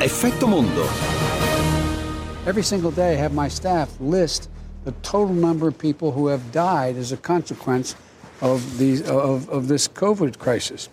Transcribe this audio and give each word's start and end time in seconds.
Effetto 0.00 0.46
Mondo. 0.46 0.84
Every 2.46 2.62
single 2.62 2.92
day 2.92 3.14
I 3.14 3.16
have 3.16 3.34
my 3.34 3.48
staff 3.48 3.92
list 3.98 4.48
the 4.84 4.92
total 5.02 5.34
number 5.34 5.66
of 5.66 5.76
people 5.76 6.12
who 6.12 6.28
have 6.28 6.52
died 6.52 6.96
as 6.96 7.10
a 7.10 7.16
consequence 7.16 7.96
of, 8.40 8.78
these, 8.78 9.02
of, 9.02 9.48
of 9.48 9.66
this 9.66 9.88
COVID 9.88 10.38
crisis. 10.38 10.88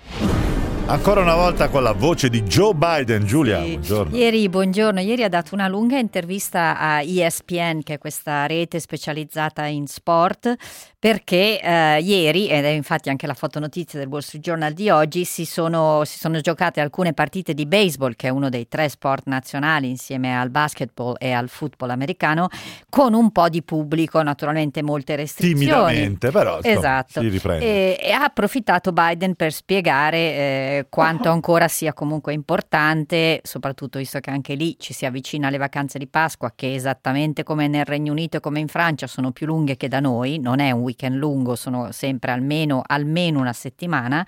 Ancora 0.89 1.19
una 1.19 1.35
volta 1.35 1.67
con 1.67 1.83
la 1.83 1.91
voce 1.91 2.29
di 2.29 2.43
Joe 2.43 2.73
Biden, 2.73 3.25
Giulia. 3.25 3.61
Sì. 3.61 3.71
Buongiorno. 3.71 4.15
Ieri, 4.15 4.47
buongiorno, 4.47 4.99
ieri 5.01 5.23
ha 5.25 5.27
dato 5.27 5.54
una 5.54 5.67
lunga 5.67 5.97
intervista 5.99 6.79
a 6.79 7.01
ESPN, 7.01 7.81
che 7.83 7.95
è 7.95 7.97
questa 7.97 8.45
rete 8.45 8.79
specializzata 8.79 9.65
in 9.65 9.86
sport, 9.87 10.55
perché 10.97 11.59
eh, 11.61 12.00
ieri, 12.01 12.47
ed 12.47 12.64
è 12.64 12.69
infatti 12.69 13.09
anche 13.09 13.28
la 13.28 13.33
fotonotizia 13.33 14.00
del 14.00 14.07
Wall 14.07 14.21
Street 14.21 14.42
Journal 14.42 14.71
di 14.71 14.89
oggi, 14.89 15.25
si 15.25 15.43
sono, 15.43 16.05
si 16.05 16.18
sono 16.18 16.39
giocate 16.39 16.79
alcune 16.79 17.14
partite 17.14 17.54
di 17.54 17.65
baseball, 17.65 18.14
che 18.15 18.28
è 18.28 18.29
uno 18.29 18.47
dei 18.47 18.69
tre 18.69 18.87
sport 18.87 19.23
nazionali 19.25 19.89
insieme 19.89 20.39
al 20.39 20.50
basketball 20.50 21.15
e 21.19 21.33
al 21.33 21.50
football 21.50 21.89
americano, 21.89 22.47
con 22.89 23.14
un 23.14 23.31
po' 23.31 23.50
di 23.50 23.61
pubblico, 23.61 24.21
naturalmente 24.21 24.81
molte 24.81 25.17
restrizioni. 25.17 25.65
Timidamente, 25.65 26.31
però 26.31 26.59
Esatto. 26.61 27.19
si 27.19 27.28
riprende. 27.28 27.65
E, 27.65 28.07
e 28.07 28.11
ha 28.11 28.23
approfittato 28.23 28.93
Biden 28.93 29.36
per 29.36 29.51
spiegare 29.51 30.17
eh, 30.17 30.76
quanto 30.89 31.29
ancora 31.29 31.67
sia 31.67 31.93
comunque 31.93 32.33
importante, 32.33 33.41
soprattutto 33.44 33.97
visto 33.97 34.19
che 34.19 34.30
anche 34.30 34.53
lì 34.55 34.75
ci 34.80 34.94
si 34.94 35.05
avvicina 35.05 35.47
alle 35.47 35.58
vacanze 35.58 35.97
di 35.97 36.08
Pasqua, 36.08 36.53
che 36.55 36.73
esattamente 36.73 37.44
come 37.44 37.67
nel 37.67 37.86
Regno 37.86 38.11
Unito 38.11 38.38
e 38.38 38.39
come 38.39 38.59
in 38.59 38.67
Francia 38.67 39.08
sono 39.08 39.31
più 39.31 39.45
lunghe 39.45 39.77
che 39.77 39.88
da 39.88 40.00
noi, 40.00 40.39
non 40.39 40.59
è 40.59 40.72
un 40.72 40.81
weekend 40.81 41.16
lungo, 41.16 41.56
sono 41.56 41.92
sempre 41.92 42.31
almeno, 42.31 42.81
almeno 42.86 43.39
una 43.39 43.53
settimana 43.53 44.25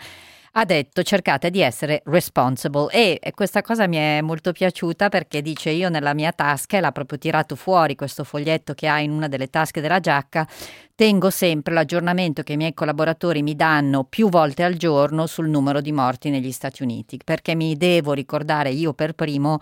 ha 0.54 0.66
detto 0.66 1.04
cercate 1.04 1.50
di 1.50 1.62
essere 1.62 2.02
responsible 2.06 2.90
e 2.92 3.20
questa 3.36 3.62
cosa 3.62 3.88
mi 3.88 3.98
è 3.98 4.22
molto 4.22 4.52
piaciuta 4.52 5.10
perché 5.10 5.42
dice 5.42 5.70
io 5.70 5.90
nella 5.90 6.14
mia 6.14 6.32
tasca 6.32 6.78
e 6.78 6.82
l'ha 6.82 6.92
proprio 6.92 7.18
tirato 7.18 7.56
fuori 7.56 7.96
questo 7.96 8.24
foglietto 8.24 8.74
che 8.74 8.88
ha 8.88 9.00
in 9.00 9.12
una 9.12 9.28
delle 9.28 9.50
tasche 9.50 9.82
della 9.82 10.00
giacca 10.00 10.48
tengo 10.96 11.30
sempre 11.30 11.74
l'aggiornamento 11.74 12.44
che 12.44 12.54
i 12.54 12.58
miei 12.58 12.74
collaboratori 12.74 13.44
mi 13.44 13.56
danno 13.56 14.04
più 14.04 14.30
volte 14.30 14.64
al 14.64 14.76
giorno 14.76 15.28
sul 15.28 15.50
numero 15.50 15.82
di 15.82 15.92
morti 15.92 16.30
negli 16.30 16.52
Stati 16.52 16.84
Uniti 16.84 17.20
perché 17.24 17.56
mi 17.56 17.76
devo 17.78 18.14
ricordare 18.14 18.72
io 18.72 18.94
per 18.94 19.14
primo 19.14 19.60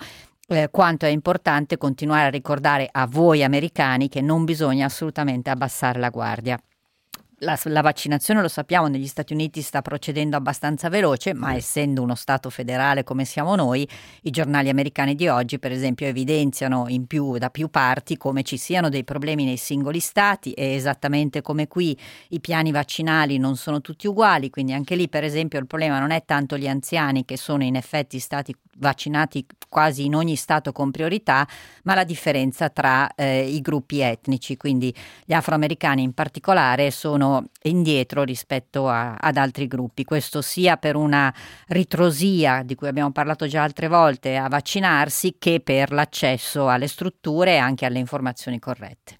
eh, 0.48 0.70
quanto 0.72 1.06
è 1.06 1.10
importante 1.10 1.78
continuare 1.78 2.28
a 2.28 2.30
ricordare 2.30 2.88
a 2.90 3.06
voi 3.06 3.44
americani 3.44 4.08
che 4.08 4.22
non 4.22 4.46
bisogna 4.46 4.86
assolutamente 4.86 5.50
abbassare 5.50 6.00
la 6.00 6.10
guardia. 6.10 6.58
La, 7.42 7.56
la, 7.66 7.82
vaccinazione, 7.82 8.42
lo 8.42 8.48
sappiamo, 8.48 8.88
negli 8.88 9.06
Stati 9.06 9.32
Uniti 9.32 9.62
sta 9.62 9.84
procedendo 9.84 10.36
abbastanza 10.36 10.90
veloce, 10.90 11.36
ma 11.36 11.54
essendo 11.54 12.02
uno 12.02 12.16
Stato 12.16 12.50
federale 12.50 13.04
come 13.04 13.26
siamo 13.26 13.56
noi, 13.56 13.88
i 14.24 14.32
giornali 14.32 14.70
americani 14.70 15.14
di 15.14 15.28
oggi, 15.28 15.60
per 15.60 15.72
esempio, 15.72 16.08
evidenziano 16.08 16.88
più, 17.06 17.38
da 17.38 17.52
più 17.52 17.70
parti 17.70 18.18
come 18.18 18.42
ci 18.42 18.58
siano 18.58 18.90
dei 18.90 19.04
problemi 19.04 19.46
nei 19.46 19.58
singoli 19.58 20.00
Stati 20.00 20.54
e 20.54 20.74
esattamente 20.74 21.44
come 21.44 21.68
qui 21.68 21.96
i 22.30 22.40
piani 22.40 22.72
vaccinali 22.72 23.38
non 23.38 23.56
sono 23.56 23.82
tutti 23.82 24.08
uguali, 24.08 24.50
quindi 24.50 24.74
anche 24.74 24.96
lì, 24.96 25.08
per 25.08 25.24
esempio, 25.24 25.60
il 25.60 25.68
problema 25.68 26.00
non 26.00 26.10
è 26.10 26.26
tanto 26.26 26.58
gli 26.58 26.68
anziani 26.68 27.24
che 27.24 27.38
sono 27.38 27.64
in 27.64 27.76
effetti 27.76 28.18
stati 28.18 28.56
vaccinati 28.80 29.46
quasi 29.70 30.06
in 30.06 30.16
ogni 30.16 30.36
stato 30.36 30.72
con 30.72 30.92
priorità, 30.92 31.48
ma 31.84 31.94
la 31.94 32.04
differenza 32.04 32.70
tra 32.70 33.14
eh, 33.16 33.48
i 33.48 33.62
gruppi 33.62 34.00
etnici, 34.00 34.58
quindi 34.58 34.94
gli 35.26 35.34
afroamericani 35.34 36.04
in 36.04 36.14
particolare 36.14 36.92
sono 36.92 37.27
indietro 37.64 38.24
rispetto 38.24 38.88
a, 38.88 39.16
ad 39.16 39.38
altri 39.38 39.68
gruppi, 39.68 40.04
questo 40.04 40.42
sia 40.42 40.78
per 40.78 40.96
una 40.96 41.34
ritrosia 41.68 42.64
di 42.64 42.76
cui 42.76 42.88
abbiamo 42.88 43.12
parlato 43.12 43.48
già 43.48 43.64
altre 43.64 43.88
volte 43.88 44.36
a 44.38 44.48
vaccinarsi 44.48 45.36
che 45.40 45.60
per 45.60 45.92
l'accesso 45.92 46.70
alle 46.70 46.88
strutture 46.88 47.54
e 47.54 47.58
anche 47.58 47.86
alle 47.86 48.00
informazioni 48.00 48.60
corrette. 48.60 49.20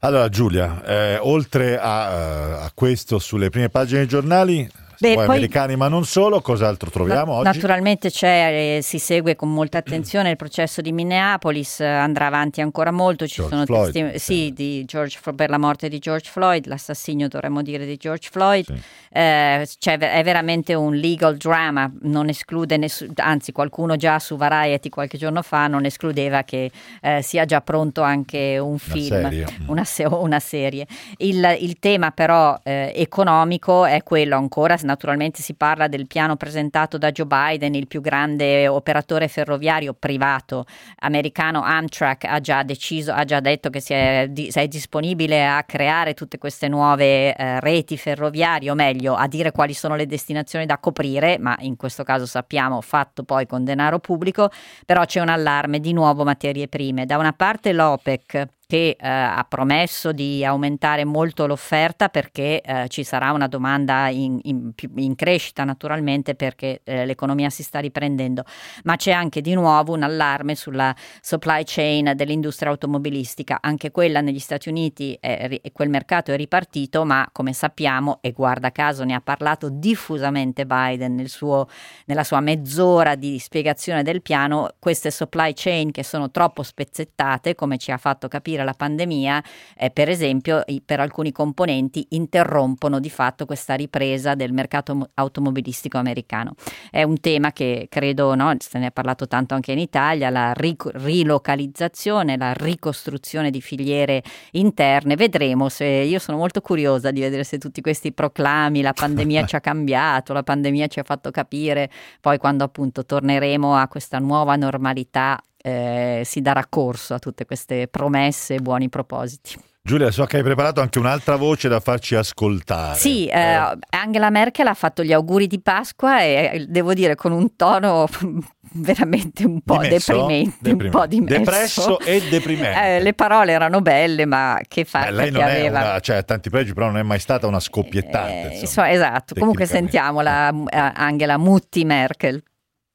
Allora 0.00 0.28
Giulia, 0.28 0.84
eh, 0.84 1.18
oltre 1.20 1.76
a, 1.76 2.62
a 2.62 2.70
questo 2.72 3.18
sulle 3.18 3.50
prime 3.50 3.68
pagine 3.68 3.98
dei 4.00 4.08
giornali, 4.08 4.68
Beh, 5.00 5.14
poi 5.14 5.24
americani 5.24 5.76
ma 5.76 5.88
non 5.88 6.04
solo, 6.04 6.40
cos'altro 6.40 6.90
troviamo 6.90 7.32
Na- 7.32 7.38
oggi? 7.38 7.44
Naturalmente 7.58 8.10
c'è, 8.10 8.76
eh, 8.78 8.82
si 8.82 8.98
segue 8.98 9.36
con 9.36 9.52
molta 9.52 9.78
attenzione 9.78 10.30
il 10.30 10.36
processo 10.36 10.80
di 10.80 10.92
Minneapolis, 10.92 11.80
eh, 11.80 11.86
andrà 11.86 12.26
avanti 12.26 12.60
ancora 12.60 12.90
molto, 12.90 13.26
ci 13.26 13.36
George 13.36 13.52
sono 13.54 13.64
Floyd, 13.66 13.92
testi- 14.12 14.18
sì. 14.18 14.52
di 14.52 14.84
George 14.84 15.18
per 15.34 15.50
la 15.50 15.58
morte 15.58 15.88
di 15.88 15.98
George 15.98 16.28
Floyd, 16.30 16.66
l'assassinio 16.66 17.28
dovremmo 17.28 17.62
dire 17.62 17.86
di 17.86 17.96
George 17.96 18.28
Floyd, 18.30 18.64
Sì. 18.64 18.80
Eh, 19.10 19.66
ve- 19.96 20.12
è 20.12 20.22
veramente 20.22 20.74
un 20.74 20.94
legal 20.94 21.36
drama, 21.36 21.90
non 22.02 22.28
esclude 22.28 22.76
nessuno, 22.76 23.12
anzi 23.16 23.52
qualcuno 23.52 23.96
già 23.96 24.18
su 24.18 24.36
Variety 24.36 24.88
qualche 24.88 25.16
giorno 25.18 25.42
fa 25.42 25.66
non 25.66 25.84
escludeva 25.84 26.42
che 26.42 26.70
eh, 27.00 27.22
sia 27.22 27.44
già 27.44 27.60
pronto 27.60 28.02
anche 28.02 28.58
un 28.58 28.78
film, 28.78 29.22
serie. 29.22 29.46
una, 29.66 29.84
se- 29.84 30.04
una 30.06 30.40
serie. 30.40 30.86
Il, 31.18 31.56
il 31.60 31.78
tema 31.78 32.10
però 32.10 32.58
eh, 32.62 32.92
economico 32.94 33.84
è 33.84 34.02
quello 34.02 34.36
ancora, 34.36 34.76
naturalmente 34.88 35.42
si 35.42 35.54
parla 35.54 35.86
del 35.86 36.06
piano 36.06 36.36
presentato 36.36 36.96
da 36.96 37.10
Joe 37.10 37.26
Biden, 37.26 37.74
il 37.74 37.86
più 37.86 38.00
grande 38.00 38.66
operatore 38.66 39.28
ferroviario 39.28 39.92
privato 39.92 40.64
americano 41.00 41.62
Amtrak 41.62 42.24
ha 42.24 42.40
già 42.40 42.62
deciso, 42.62 43.12
ha 43.12 43.24
già 43.24 43.40
detto 43.40 43.68
che 43.68 43.80
si 43.80 43.92
è, 43.92 44.26
di- 44.30 44.50
si 44.50 44.58
è 44.58 44.66
disponibile 44.66 45.46
a 45.46 45.62
creare 45.64 46.14
tutte 46.14 46.38
queste 46.38 46.68
nuove 46.68 47.34
eh, 47.34 47.60
reti 47.60 47.98
ferroviarie, 47.98 48.70
o 48.70 48.74
meglio 48.74 49.14
a 49.14 49.28
dire 49.28 49.52
quali 49.52 49.74
sono 49.74 49.94
le 49.94 50.06
destinazioni 50.06 50.64
da 50.64 50.78
coprire, 50.78 51.38
ma 51.38 51.54
in 51.60 51.76
questo 51.76 52.02
caso 52.02 52.24
sappiamo 52.24 52.80
fatto 52.80 53.24
poi 53.24 53.46
con 53.46 53.64
denaro 53.64 53.98
pubblico, 53.98 54.50
però 54.86 55.04
c'è 55.04 55.20
un 55.20 55.28
allarme 55.28 55.80
di 55.80 55.92
nuovo 55.92 56.24
materie 56.24 56.68
prime. 56.68 57.04
Da 57.04 57.18
una 57.18 57.32
parte 57.32 57.72
l'OPEC 57.72 58.56
che 58.68 58.96
eh, 59.00 59.08
ha 59.08 59.46
promesso 59.48 60.12
di 60.12 60.44
aumentare 60.44 61.06
molto 61.06 61.46
l'offerta 61.46 62.10
perché 62.10 62.60
eh, 62.60 62.86
ci 62.88 63.02
sarà 63.02 63.32
una 63.32 63.48
domanda 63.48 64.08
in, 64.08 64.38
in 64.42 64.72
in 64.96 65.14
crescita 65.14 65.64
naturalmente 65.64 66.34
perché 66.34 66.80
eh, 66.84 67.06
l'economia 67.06 67.50
si 67.50 67.62
sta 67.62 67.78
riprendendo, 67.78 68.44
ma 68.84 68.96
c'è 68.96 69.12
anche 69.12 69.40
di 69.40 69.54
nuovo 69.54 69.94
un 69.94 70.02
allarme 70.02 70.54
sulla 70.54 70.94
supply 71.20 71.62
chain 71.64 72.12
dell'industria 72.14 72.70
automobilistica, 72.70 73.58
anche 73.60 73.90
quella 73.90 74.20
negli 74.20 74.38
Stati 74.38 74.68
Uniti, 74.68 75.16
è 75.20 75.60
quel 75.72 75.88
mercato 75.88 76.32
è 76.32 76.36
ripartito, 76.36 77.04
ma 77.04 77.28
come 77.32 77.52
sappiamo, 77.52 78.18
e 78.20 78.32
guarda 78.32 78.70
caso 78.70 79.04
ne 79.04 79.14
ha 79.14 79.20
parlato 79.20 79.68
diffusamente 79.70 80.66
Biden 80.66 81.14
nel 81.14 81.28
suo, 81.28 81.68
nella 82.06 82.24
sua 82.24 82.40
mezz'ora 82.40 83.14
di 83.14 83.38
spiegazione 83.38 84.02
del 84.02 84.22
piano, 84.22 84.74
queste 84.78 85.10
supply 85.10 85.52
chain 85.54 85.90
che 85.90 86.04
sono 86.04 86.30
troppo 86.30 86.62
spezzettate, 86.62 87.54
come 87.54 87.78
ci 87.78 87.90
ha 87.90 87.96
fatto 87.96 88.28
capire 88.28 88.57
la 88.64 88.74
pandemia, 88.74 89.42
eh, 89.76 89.90
per 89.90 90.08
esempio 90.08 90.64
per 90.84 91.00
alcuni 91.00 91.32
componenti 91.32 92.06
interrompono 92.10 93.00
di 93.00 93.10
fatto 93.10 93.46
questa 93.46 93.74
ripresa 93.74 94.34
del 94.34 94.52
mercato 94.52 94.94
mo- 94.94 95.08
automobilistico 95.14 95.98
americano. 95.98 96.54
È 96.90 97.02
un 97.02 97.20
tema 97.20 97.52
che 97.52 97.86
credo, 97.88 98.34
no, 98.34 98.54
se 98.58 98.78
ne 98.78 98.86
è 98.86 98.90
parlato 98.92 99.26
tanto 99.26 99.54
anche 99.54 99.72
in 99.72 99.78
Italia, 99.78 100.30
la 100.30 100.52
ric- 100.52 100.90
rilocalizzazione, 100.94 102.36
la 102.36 102.52
ricostruzione 102.52 103.50
di 103.50 103.60
filiere 103.60 104.22
interne. 104.52 105.16
Vedremo 105.16 105.68
se 105.68 105.84
io 105.84 106.18
sono 106.18 106.38
molto 106.38 106.60
curiosa 106.60 107.10
di 107.10 107.20
vedere 107.20 107.44
se 107.44 107.58
tutti 107.58 107.80
questi 107.80 108.12
proclami, 108.12 108.82
la 108.82 108.92
pandemia 108.92 109.46
ci 109.46 109.56
ha 109.56 109.60
cambiato, 109.60 110.32
la 110.32 110.42
pandemia 110.42 110.86
ci 110.86 111.00
ha 111.00 111.04
fatto 111.04 111.30
capire, 111.30 111.90
poi 112.20 112.38
quando 112.38 112.64
appunto 112.64 113.04
torneremo 113.04 113.76
a 113.76 113.88
questa 113.88 114.18
nuova 114.18 114.56
normalità 114.56 115.40
eh, 115.68 116.22
si 116.24 116.40
darà 116.40 116.64
corso 116.68 117.14
a 117.14 117.18
tutte 117.18 117.44
queste 117.44 117.88
promesse 117.88 118.54
e 118.54 118.60
buoni 118.60 118.88
propositi. 118.88 119.56
Giulia, 119.80 120.10
so 120.10 120.26
che 120.26 120.36
hai 120.36 120.42
preparato 120.42 120.82
anche 120.82 120.98
un'altra 120.98 121.36
voce 121.36 121.66
da 121.66 121.80
farci 121.80 122.14
ascoltare. 122.14 122.98
Sì, 122.98 123.26
eh, 123.26 123.78
Angela 123.88 124.28
Merkel 124.28 124.66
ha 124.66 124.74
fatto 124.74 125.02
gli 125.02 125.14
auguri 125.14 125.46
di 125.46 125.60
Pasqua 125.62 126.20
e 126.20 126.50
eh, 126.52 126.66
devo 126.68 126.92
dire 126.92 127.14
con 127.14 127.32
un 127.32 127.56
tono 127.56 128.06
veramente 128.74 129.46
un 129.46 129.62
po' 129.62 129.78
Dimesso? 129.78 130.12
deprimente, 130.12 130.70
un 130.72 130.90
po' 130.90 131.06
dimesso. 131.06 131.38
Depresso 131.38 132.00
e 132.00 132.20
deprimente. 132.28 132.96
Eh, 132.96 133.00
le 133.00 133.14
parole 133.14 133.52
erano 133.52 133.80
belle, 133.80 134.26
ma 134.26 134.60
che 134.68 134.84
fa 134.84 135.04
Beh, 135.04 135.10
lei 135.10 135.30
non 135.30 135.42
è 135.42 135.58
aveva... 135.60 135.80
una, 135.80 136.00
cioè 136.00 136.16
ha 136.16 136.22
tanti 136.22 136.50
pregi, 136.50 136.74
però 136.74 136.86
non 136.86 136.98
è 136.98 137.02
mai 137.02 137.18
stata 137.18 137.46
una 137.46 137.60
scoppiettante. 137.60 138.50
Eh, 138.50 138.60
insomma, 138.60 138.90
insomma, 138.90 138.90
esatto, 138.90 139.34
comunque 139.36 139.64
sentiamola 139.64 140.50
eh, 140.50 140.92
Angela 140.96 141.38
Mutti 141.38 141.86
Merkel. 141.86 142.42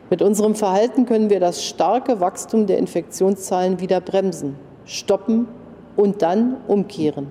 Mit 0.10 0.22
unserem 0.22 0.56
Verhalten 0.56 1.06
können 1.06 1.30
wir 1.30 1.40
das 1.40 1.64
starke 1.64 2.20
Wachstum 2.20 2.68
der 2.68 2.78
Infektionszahlen 2.78 3.80
wieder 3.80 4.02
bremsen, 4.02 4.56
stoppen 4.86 5.48
und 5.96 6.22
dann 6.22 6.58
umkehren. 6.68 7.28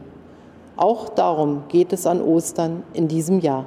Auch 0.77 1.09
darum 1.11 1.65
geht 1.69 1.93
es 1.93 2.07
an 2.07 2.23
Ostern 2.23 2.83
in 2.95 3.09
diesem 3.09 3.41
Jahr. 3.41 3.67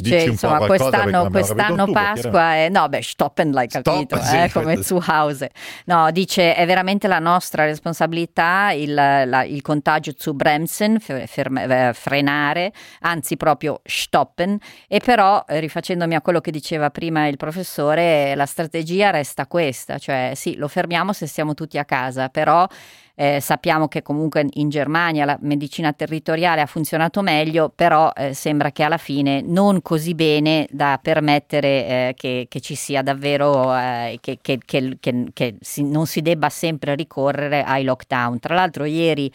Dice 0.00 0.22
insomma 0.22 0.58
quest'anno, 0.66 1.30
quest'anno 1.30 1.90
Pasqua 1.90 2.54
è 2.54 2.68
no 2.68 2.88
beh 2.88 3.02
stoppen 3.02 3.50
l'hai 3.50 3.68
capito 3.68 4.16
Stop, 4.16 4.34
eh, 4.34 4.50
come 4.52 4.80
zu 4.82 5.00
Hause 5.04 5.50
no 5.86 6.10
dice 6.10 6.54
è 6.54 6.66
veramente 6.66 7.08
la 7.08 7.18
nostra 7.18 7.64
responsabilità 7.64 8.72
il, 8.72 8.94
la, 8.94 9.44
il 9.44 9.62
contagio 9.62 10.12
zu 10.16 10.34
bremsen 10.34 10.98
ferme, 11.00 11.92
frenare 11.94 12.72
anzi 13.00 13.36
proprio 13.36 13.80
stoppen. 13.84 14.58
E 14.88 15.00
però 15.00 15.44
eh, 15.46 15.60
rifacendomi 15.60 16.14
a 16.14 16.20
quello 16.20 16.40
che 16.40 16.50
diceva 16.50 16.90
prima 16.90 17.26
il 17.26 17.36
professore 17.36 18.34
la 18.34 18.46
strategia 18.46 19.10
resta 19.10 19.46
questa 19.46 19.98
cioè 19.98 20.32
sì 20.34 20.56
lo 20.56 20.68
fermiamo 20.68 21.12
se 21.12 21.26
siamo 21.26 21.54
tutti 21.54 21.78
a 21.78 21.84
casa 21.84 22.28
però 22.28 22.66
eh, 23.16 23.40
sappiamo 23.40 23.86
che 23.86 24.02
comunque 24.02 24.46
in 24.54 24.68
Germania 24.68 25.24
la 25.24 25.38
medicina 25.40 25.92
territoriale 25.92 26.60
ha 26.60 26.66
funzionato 26.66 27.22
meglio, 27.22 27.72
però 27.74 28.10
eh, 28.14 28.34
sembra 28.34 28.72
che 28.72 28.82
alla 28.82 28.96
fine 28.96 29.40
non 29.40 29.82
così 29.82 30.14
bene 30.14 30.66
da 30.70 30.98
permettere 31.00 31.68
eh, 31.68 32.14
che, 32.16 32.46
che, 32.48 32.60
ci 32.60 32.74
sia 32.74 33.02
davvero, 33.02 33.74
eh, 33.76 34.18
che, 34.20 34.38
che, 34.40 34.58
che 34.64 35.54
si, 35.60 35.84
non 35.84 36.06
si 36.06 36.22
debba 36.22 36.48
sempre 36.48 36.94
ricorrere 36.94 37.62
ai 37.62 37.84
lockdown. 37.84 38.40
Tra 38.40 38.54
l'altro 38.54 38.84
ieri 38.84 39.30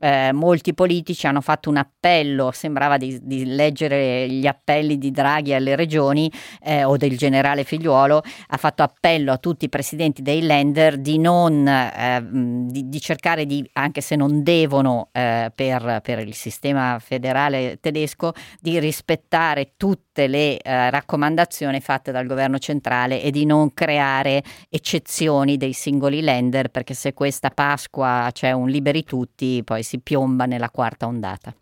eh, 0.00 0.32
molti 0.32 0.72
politici 0.72 1.26
hanno 1.26 1.42
fatto 1.42 1.68
un 1.68 1.76
appello, 1.76 2.50
sembrava 2.52 2.96
di, 2.96 3.18
di, 3.22 3.44
leggere 3.44 4.28
gli 4.28 4.46
appelli 4.46 4.96
di 4.96 5.10
Draghi 5.10 5.52
alle 5.52 5.76
regioni 5.76 6.30
eh, 6.62 6.84
o 6.84 6.96
del 6.96 7.16
generale 7.18 7.64
figliuolo, 7.64 8.22
ha 8.48 8.56
fatto 8.56 8.82
appello 8.82 9.32
a 9.32 9.36
tutti 9.36 9.66
i 9.66 9.68
presidenti 9.68 10.22
dei 10.22 10.40
lender 10.40 10.96
di 10.96 11.18
non, 11.18 11.68
eh, 11.68 12.26
di, 12.30 12.88
di, 12.88 13.00
cercare 13.00 13.44
di, 13.44 13.68
anche 13.74 14.00
se 14.00 14.16
non 14.16 14.42
devono 14.42 15.08
eh, 15.12 15.52
per, 15.54 16.00
per, 16.02 16.20
il 16.20 16.34
sistema 16.34 16.98
federale 16.98 17.78
tedesco, 17.80 18.32
di 18.58 18.78
rispettare 18.78 19.72
tutte 19.76 20.26
le 20.26 20.58
eh, 20.58 20.90
raccomandazioni 20.90 21.80
fatte 21.80 22.10
dal 22.10 22.26
governo 22.26 22.58
centrale 22.58 23.22
e 23.22 23.30
di 23.30 23.44
non 23.44 23.74
creare 23.74 24.42
eccezioni 24.70 25.56
dei 25.58 25.74
singoli 25.74 26.22
lender, 26.22 26.70
perché 26.70 26.94
se 26.94 27.12
questa 27.12 27.50
Pasqua 27.50 28.30
c'è 28.32 28.52
un 28.52 28.68
liberi 28.68 29.04
tutti, 29.04 29.62
poi 29.62 29.82
piomba 29.98 30.46
nella 30.46 30.70
quarta 30.70 31.06
ondata. 31.06 31.54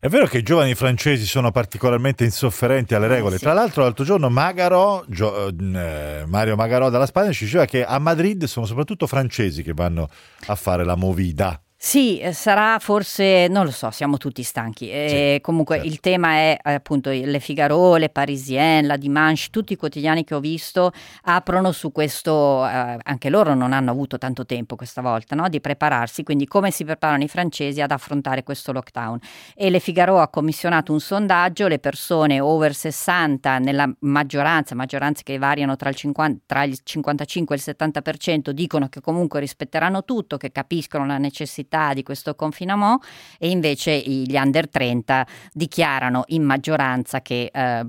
È 0.00 0.06
vero 0.06 0.26
che 0.26 0.38
i 0.38 0.42
giovani 0.42 0.76
francesi 0.76 1.26
sono 1.26 1.50
particolarmente 1.50 2.22
insofferenti 2.22 2.94
alle 2.94 3.08
regole. 3.08 3.34
Eh 3.34 3.38
sì. 3.38 3.44
Tra 3.44 3.52
l'altro, 3.52 3.82
l'altro 3.82 4.04
giorno 4.04 4.30
Magaro, 4.30 5.04
Gio, 5.08 5.48
eh, 5.48 6.22
Mario 6.24 6.54
Magarò 6.54 6.88
dalla 6.88 7.06
Spagna 7.06 7.32
ci 7.32 7.46
diceva 7.46 7.64
che 7.64 7.84
a 7.84 7.98
Madrid 7.98 8.44
sono 8.44 8.64
soprattutto 8.64 9.08
francesi 9.08 9.64
che 9.64 9.72
vanno 9.72 10.08
a 10.46 10.54
fare 10.54 10.84
la 10.84 10.94
movida. 10.94 11.60
Sì, 11.80 12.18
eh, 12.18 12.32
sarà 12.32 12.80
forse, 12.80 13.46
non 13.46 13.64
lo 13.64 13.70
so, 13.70 13.92
siamo 13.92 14.16
tutti 14.16 14.42
stanchi. 14.42 14.86
Sì, 14.86 15.38
comunque 15.40 15.76
certo. 15.76 15.90
il 15.90 16.00
tema 16.00 16.32
è 16.32 16.58
eh, 16.60 16.72
appunto 16.72 17.08
Le 17.10 17.38
Figaro, 17.38 17.94
Le 17.94 18.08
Parisien, 18.08 18.84
La 18.84 18.96
Dimanche, 18.96 19.46
tutti 19.52 19.74
i 19.74 19.76
quotidiani 19.76 20.24
che 20.24 20.34
ho 20.34 20.40
visto 20.40 20.90
aprono 21.22 21.70
su 21.70 21.92
questo, 21.92 22.66
eh, 22.66 22.98
anche 23.00 23.30
loro 23.30 23.54
non 23.54 23.72
hanno 23.72 23.92
avuto 23.92 24.18
tanto 24.18 24.44
tempo 24.44 24.74
questa 24.74 25.02
volta 25.02 25.36
no? 25.36 25.48
di 25.48 25.60
prepararsi, 25.60 26.24
quindi 26.24 26.48
come 26.48 26.72
si 26.72 26.84
preparano 26.84 27.22
i 27.22 27.28
francesi 27.28 27.80
ad 27.80 27.92
affrontare 27.92 28.42
questo 28.42 28.72
lockdown. 28.72 29.20
E 29.54 29.70
Le 29.70 29.78
Figaro 29.78 30.18
ha 30.18 30.26
commissionato 30.26 30.92
un 30.92 30.98
sondaggio, 31.00 31.68
le 31.68 31.78
persone 31.78 32.40
over 32.40 32.74
60 32.74 33.58
nella 33.60 33.88
maggioranza, 34.00 34.74
maggioranze 34.74 35.22
che 35.22 35.38
variano 35.38 35.76
tra 35.76 35.90
il, 35.90 35.94
50, 35.94 36.42
tra 36.44 36.64
il 36.64 36.76
55 36.82 37.54
e 37.54 37.58
il 37.58 37.64
70% 37.64 38.50
dicono 38.50 38.88
che 38.88 39.00
comunque 39.00 39.38
rispetteranno 39.38 40.04
tutto, 40.04 40.36
che 40.36 40.50
capiscono 40.50 41.06
la 41.06 41.18
necessità 41.18 41.66
necessità 41.68 41.92
di 41.92 42.02
questo 42.02 42.34
confinament 42.34 43.04
e 43.38 43.50
invece 43.50 43.98
gli 43.98 44.36
under 44.36 44.68
30 44.68 45.26
dichiarano 45.52 46.24
in 46.28 46.42
maggioranza 46.42 47.20
che 47.20 47.50
eh, 47.52 47.86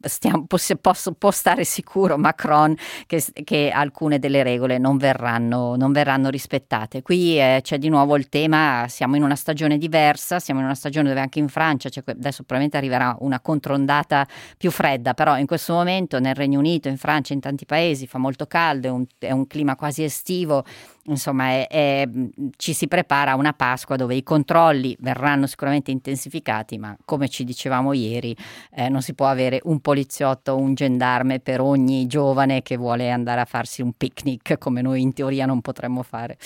stiamo, 0.00 0.46
posso, 0.46 0.76
posso, 0.76 1.12
può 1.12 1.30
stare 1.30 1.64
sicuro 1.64 2.18
Macron 2.18 2.76
che, 3.06 3.24
che, 3.44 3.70
alcune 3.70 4.18
delle 4.18 4.42
regole 4.42 4.78
non 4.78 4.98
verranno, 4.98 5.76
non 5.76 5.92
verranno 5.92 6.28
rispettate. 6.28 7.02
Qui 7.02 7.38
eh, 7.38 7.60
c'è 7.62 7.78
di 7.78 7.88
nuovo 7.88 8.16
il 8.16 8.28
tema, 8.28 8.86
siamo 8.88 9.16
in 9.16 9.22
una 9.22 9.36
stagione 9.36 9.78
diversa, 9.78 10.38
siamo 10.38 10.60
in 10.60 10.66
una 10.66 10.74
stagione 10.74 11.08
dove 11.08 11.20
anche 11.20 11.38
in 11.38 11.48
Francia, 11.48 11.88
cioè 11.88 12.04
adesso 12.06 12.44
probabilmente 12.44 12.76
arriverà 12.76 13.16
una 13.20 13.40
controndata 13.40 14.26
più 14.58 14.70
fredda, 14.70 15.14
però 15.14 15.38
in 15.38 15.46
questo 15.46 15.72
momento 15.72 16.18
nel 16.18 16.34
Regno 16.34 16.58
Unito, 16.58 16.88
in 16.88 16.98
Francia, 16.98 17.32
in 17.32 17.40
tanti 17.40 17.64
paesi 17.64 18.06
fa 18.06 18.18
molto 18.18 18.46
caldo, 18.46 18.88
è 18.88 18.90
un, 18.90 19.04
è 19.18 19.30
un 19.30 19.46
clima 19.46 19.76
quasi 19.76 20.02
estivo 20.02 20.64
insomma 21.04 21.48
è, 21.48 21.66
è, 21.68 22.08
ci 22.56 22.72
si 22.72 22.88
prepara 22.88 23.32
a 23.32 23.36
una 23.36 23.52
Pasqua 23.52 23.96
dove 23.96 24.14
i 24.14 24.22
controlli 24.22 24.96
verranno 25.00 25.46
sicuramente 25.46 25.90
intensificati, 25.90 26.78
ma 26.78 26.96
come 27.04 27.28
ci 27.28 27.44
dicevamo 27.44 27.92
ieri 27.92 28.36
eh, 28.74 28.88
non 28.88 29.02
si 29.02 29.14
può 29.14 29.26
avere 29.26 29.60
un 29.64 29.80
poliziotto 29.80 30.52
o 30.52 30.56
un 30.56 30.74
gendarme 30.74 31.40
per 31.40 31.60
ogni 31.60 32.06
giovane 32.06 32.62
che 32.62 32.76
vuole 32.76 33.10
andare 33.10 33.40
a 33.40 33.44
farsi 33.44 33.82
un 33.82 33.92
picnic 33.92 34.58
come 34.58 34.82
noi 34.82 35.00
in 35.00 35.12
teoria 35.12 35.46
non 35.46 35.60
potremmo 35.60 36.02
fare. 36.02 36.38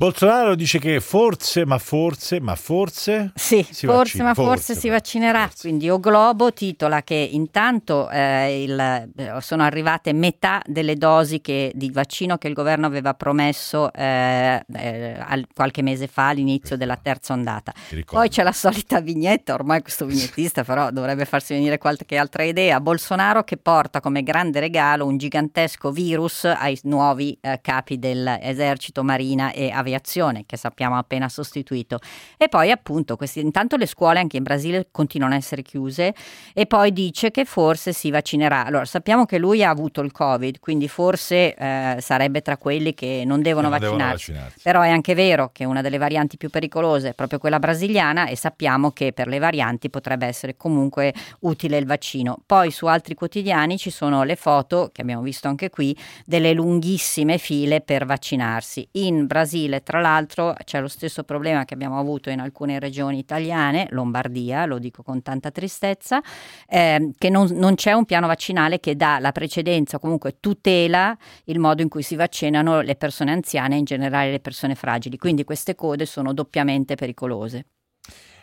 Bolsonaro 0.00 0.54
dice 0.54 0.78
che 0.78 0.98
forse, 0.98 1.66
ma 1.66 1.76
forse, 1.76 2.40
ma 2.40 2.54
forse. 2.54 3.32
Sì, 3.34 3.62
forse, 3.62 3.86
vaccina, 3.86 4.24
ma 4.24 4.32
forse, 4.32 4.50
forse 4.50 4.74
si 4.74 4.88
vaccinerà. 4.88 5.42
Forse. 5.42 5.68
Quindi 5.68 5.90
O 5.90 6.00
Globo 6.00 6.54
titola 6.54 7.02
che 7.02 7.16
intanto 7.16 8.08
eh, 8.08 8.62
il, 8.62 8.80
eh, 8.80 9.36
sono 9.40 9.62
arrivate 9.62 10.14
metà 10.14 10.62
delle 10.64 10.94
dosi 10.94 11.42
che, 11.42 11.70
di 11.74 11.90
vaccino 11.90 12.38
che 12.38 12.48
il 12.48 12.54
governo 12.54 12.86
aveva 12.86 13.12
promesso 13.12 13.92
eh, 13.92 14.64
eh, 14.72 15.16
al, 15.20 15.46
qualche 15.54 15.82
mese 15.82 16.06
fa, 16.06 16.28
all'inizio 16.28 16.78
della 16.78 16.96
terza 16.96 17.34
ondata. 17.34 17.74
Poi 18.06 18.30
c'è 18.30 18.42
la 18.42 18.52
solita 18.52 19.02
vignetta, 19.02 19.52
ormai 19.52 19.82
questo 19.82 20.06
vignettista 20.06 20.64
però 20.64 20.90
dovrebbe 20.90 21.26
farsi 21.26 21.52
venire 21.52 21.76
qualche 21.76 22.16
altra 22.16 22.44
idea. 22.44 22.80
Bolsonaro 22.80 23.44
che 23.44 23.58
porta 23.58 24.00
come 24.00 24.22
grande 24.22 24.60
regalo 24.60 25.04
un 25.04 25.18
gigantesco 25.18 25.92
virus 25.92 26.44
ai 26.46 26.78
nuovi 26.84 27.36
eh, 27.38 27.58
capi 27.60 27.98
dell'esercito, 27.98 29.04
marina 29.04 29.52
e 29.52 29.64
aviazione 29.64 29.88
aviazione 29.90 30.44
che 30.46 30.56
sappiamo 30.56 30.96
appena 30.96 31.28
sostituito 31.28 31.98
e 32.36 32.48
poi 32.48 32.70
appunto 32.70 33.16
questi, 33.16 33.40
intanto 33.40 33.76
le 33.76 33.86
scuole 33.86 34.18
anche 34.18 34.36
in 34.36 34.42
Brasile 34.42 34.88
continuano 34.90 35.34
a 35.34 35.36
essere 35.36 35.62
chiuse 35.62 36.14
e 36.54 36.66
poi 36.66 36.92
dice 36.92 37.30
che 37.30 37.44
forse 37.44 37.92
si 37.92 38.10
vaccinerà. 38.10 38.64
Allora 38.64 38.84
sappiamo 38.84 39.26
che 39.26 39.38
lui 39.38 39.62
ha 39.64 39.70
avuto 39.70 40.00
il 40.00 40.12
Covid, 40.12 40.58
quindi 40.60 40.88
forse 40.88 41.54
eh, 41.54 41.96
sarebbe 42.00 42.40
tra 42.42 42.56
quelli 42.56 42.94
che 42.94 43.24
non 43.26 43.42
devono, 43.42 43.68
non 43.68 43.78
vaccinarsi. 43.78 44.30
devono 44.30 44.44
vaccinarsi. 44.44 44.62
Però 44.62 44.82
è 44.82 44.88
anche 44.88 45.14
vero 45.14 45.50
che 45.52 45.64
una 45.64 45.82
delle 45.82 45.98
varianti 45.98 46.36
più 46.36 46.50
pericolose 46.50 47.10
è 47.10 47.14
proprio 47.14 47.38
quella 47.38 47.58
brasiliana 47.58 48.26
e 48.26 48.36
sappiamo 48.36 48.92
che 48.92 49.12
per 49.12 49.26
le 49.26 49.38
varianti 49.38 49.90
potrebbe 49.90 50.26
essere 50.26 50.56
comunque 50.56 51.12
utile 51.40 51.76
il 51.76 51.86
vaccino. 51.86 52.38
Poi 52.46 52.70
su 52.70 52.86
altri 52.86 53.14
quotidiani 53.14 53.76
ci 53.76 53.90
sono 53.90 54.22
le 54.22 54.36
foto 54.36 54.90
che 54.92 55.02
abbiamo 55.02 55.22
visto 55.22 55.48
anche 55.48 55.70
qui 55.70 55.96
delle 56.24 56.52
lunghissime 56.52 57.38
file 57.38 57.80
per 57.80 58.06
vaccinarsi. 58.06 58.86
In 58.92 59.26
Brasile 59.26 59.79
tra 59.82 60.00
l'altro 60.00 60.54
c'è 60.64 60.80
lo 60.80 60.88
stesso 60.88 61.24
problema 61.24 61.64
che 61.64 61.74
abbiamo 61.74 61.98
avuto 61.98 62.30
in 62.30 62.40
alcune 62.40 62.78
regioni 62.78 63.18
italiane, 63.18 63.86
Lombardia, 63.90 64.66
lo 64.66 64.78
dico 64.78 65.02
con 65.02 65.22
tanta 65.22 65.50
tristezza, 65.50 66.20
eh, 66.68 67.12
che 67.16 67.30
non, 67.30 67.48
non, 67.52 67.74
c'è 67.74 67.92
un 67.92 68.04
piano 68.04 68.26
vaccinale 68.26 68.80
che 68.80 68.96
dà 68.96 69.18
la 69.18 69.32
precedenza, 69.32 69.98
comunque 69.98 70.36
tutela 70.40 71.16
il 71.44 71.58
modo 71.58 71.82
in 71.82 71.88
cui 71.88 72.02
si 72.02 72.16
vaccinano 72.16 72.80
le 72.80 72.96
persone 72.96 73.32
anziane 73.32 73.74
e 73.76 73.78
in 73.78 73.84
generale 73.84 74.30
le 74.30 74.40
persone 74.40 74.74
fragili. 74.74 75.16
Quindi 75.16 75.44
queste 75.44 75.74
code 75.74 76.06
sono 76.06 76.32
doppiamente 76.32 76.94
pericolose. 76.94 77.66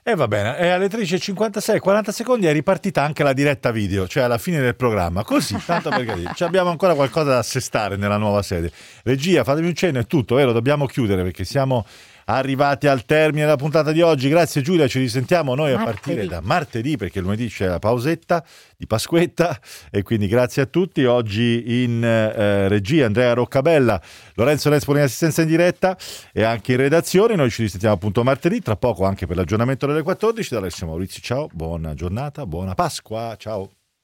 E 0.10 0.16
va 0.16 0.30
bene, 0.30 0.58
e 0.58 0.70
alle 0.70 0.88
13.56, 0.88 1.80
40 1.80 2.14
secondi 2.14 2.46
è 2.46 2.54
ripartita 2.54 3.04
anche 3.04 3.24
la 3.24 3.34
diretta 3.34 3.72
video, 3.72 4.08
cioè 4.08 4.24
alla 4.24 4.38
fine 4.38 4.62
del 4.62 4.74
programma. 4.74 5.26
Così, 5.26 5.58
tanto 5.66 5.90
per 5.90 6.06
capire. 6.06 6.32
abbiamo 6.46 6.70
ancora 6.70 6.94
qualcosa 6.94 7.32
da 7.32 7.40
assestare 7.40 7.98
nella 7.98 8.16
nuova 8.16 8.42
sede. 8.42 8.72
Regia, 9.04 9.44
fatemi 9.44 9.68
un 9.68 9.74
cenno, 9.74 10.00
è 10.00 10.08
tutto, 10.08 10.36
vero? 10.36 10.54
Dobbiamo 10.54 10.86
chiudere 10.86 11.24
perché 11.24 11.44
siamo 11.44 11.86
arrivati 12.30 12.88
al 12.88 13.06
termine 13.06 13.44
della 13.44 13.56
puntata 13.56 13.92
di 13.92 14.02
oggi. 14.02 14.30
Grazie 14.30 14.62
Giulia, 14.62 14.88
ci 14.88 15.00
risentiamo 15.00 15.56
noi 15.56 15.74
martedì. 15.74 15.90
a 15.90 15.94
partire 15.94 16.28
da 16.28 16.42
martedì 16.42 16.98
perché 16.98 17.20
lunedì 17.20 17.48
c'è 17.48 17.68
la 17.68 17.80
pausetta 17.80 18.44
di 18.76 18.86
Pasquetta 18.86 19.60
e 19.90 20.04
quindi 20.04 20.28
grazie 20.28 20.64
a 20.64 20.66
tutti. 20.66 21.06
Oggi 21.06 21.84
in 21.84 22.04
eh, 22.04 22.68
regia 22.68 23.06
Andrea 23.06 23.34
Roccabella, 23.34 24.02
Lorenzo 24.36 24.70
Nespoli 24.70 25.00
in 25.00 25.06
assistenza 25.06 25.42
in 25.42 25.48
diretta 25.48 25.98
e 26.34 26.44
anche 26.44 26.74
in 26.74 26.80
redazione. 26.80 27.36
Noi 27.36 27.50
ci 27.50 27.62
risentiamo 27.62 27.96
appunto 27.96 28.24
martedì, 28.24 28.62
tra 28.62 28.76
poco 28.76 29.06
anche 29.06 29.26
per 29.26 29.38
l'aggiornamento 29.38 29.88
delle 29.88 30.02
14. 30.02 30.50
Da 30.54 30.60
Alessio 30.60 30.88
Maurizio, 30.88 31.22
ciao, 31.22 31.48
buona 31.52 31.94
giornata, 31.94 32.46
buona 32.46 32.74
Pasqua, 32.74 33.36
ciao. 33.38 33.77